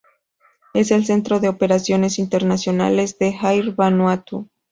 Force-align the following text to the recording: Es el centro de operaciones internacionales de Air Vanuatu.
Es 0.73 0.89
el 0.89 1.05
centro 1.05 1.39
de 1.39 1.47
operaciones 1.47 2.17
internacionales 2.17 3.19
de 3.19 3.37
Air 3.39 3.75
Vanuatu. 3.75 4.49